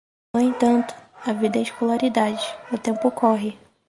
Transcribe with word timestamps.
No 0.33 0.39
entanto, 0.41 0.95
a 1.27 1.31
vida 1.31 1.59
é 1.59 1.61
escolaridade, 1.61 2.43
o 2.73 2.77
tempo 2.85 3.11
corre. 3.11 3.51